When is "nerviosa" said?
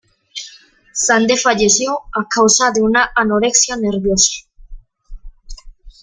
3.77-4.31